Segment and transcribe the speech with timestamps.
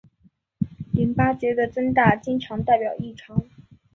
[0.93, 3.43] 淋巴结的增大经常代表异常。